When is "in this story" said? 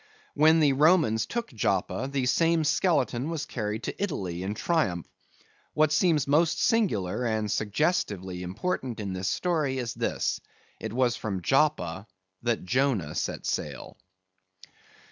8.99-9.77